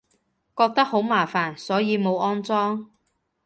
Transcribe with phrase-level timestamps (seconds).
[0.57, 2.89] 覺得好麻煩，所以冇安裝